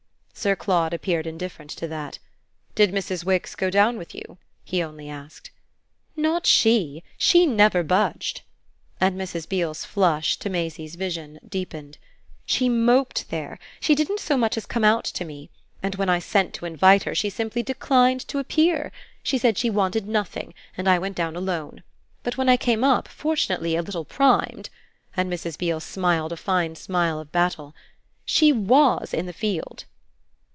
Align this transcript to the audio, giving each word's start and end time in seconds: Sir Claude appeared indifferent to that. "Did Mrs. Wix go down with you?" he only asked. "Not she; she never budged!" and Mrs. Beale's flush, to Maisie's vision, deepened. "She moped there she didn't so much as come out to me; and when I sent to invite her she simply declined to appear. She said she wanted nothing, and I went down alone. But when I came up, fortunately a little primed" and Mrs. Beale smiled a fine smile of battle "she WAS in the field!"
Sir 0.33 0.55
Claude 0.55 0.91
appeared 0.91 1.27
indifferent 1.27 1.69
to 1.69 1.87
that. 1.89 2.17
"Did 2.73 2.91
Mrs. 2.91 3.23
Wix 3.23 3.53
go 3.55 3.69
down 3.69 3.95
with 3.95 4.15
you?" 4.15 4.39
he 4.65 4.81
only 4.81 5.07
asked. 5.07 5.51
"Not 6.15 6.47
she; 6.47 7.03
she 7.15 7.45
never 7.45 7.83
budged!" 7.83 8.41
and 8.99 9.15
Mrs. 9.21 9.47
Beale's 9.47 9.85
flush, 9.85 10.37
to 10.37 10.49
Maisie's 10.49 10.95
vision, 10.95 11.39
deepened. 11.47 11.99
"She 12.47 12.69
moped 12.69 13.29
there 13.29 13.59
she 13.79 13.93
didn't 13.93 14.19
so 14.19 14.35
much 14.35 14.57
as 14.57 14.65
come 14.65 14.83
out 14.83 15.03
to 15.03 15.23
me; 15.25 15.51
and 15.83 15.93
when 15.93 16.09
I 16.09 16.17
sent 16.17 16.55
to 16.55 16.65
invite 16.65 17.03
her 17.03 17.13
she 17.13 17.29
simply 17.29 17.61
declined 17.61 18.21
to 18.27 18.39
appear. 18.39 18.91
She 19.21 19.37
said 19.37 19.59
she 19.59 19.69
wanted 19.69 20.07
nothing, 20.07 20.55
and 20.75 20.89
I 20.89 20.97
went 20.97 21.15
down 21.17 21.35
alone. 21.35 21.83
But 22.23 22.37
when 22.37 22.49
I 22.49 22.57
came 22.57 22.83
up, 22.83 23.07
fortunately 23.07 23.75
a 23.75 23.83
little 23.83 24.05
primed" 24.05 24.71
and 25.15 25.31
Mrs. 25.31 25.55
Beale 25.55 25.81
smiled 25.81 26.31
a 26.31 26.37
fine 26.37 26.75
smile 26.75 27.19
of 27.19 27.31
battle 27.31 27.75
"she 28.25 28.51
WAS 28.51 29.13
in 29.13 29.27
the 29.27 29.33
field!" 29.33 29.85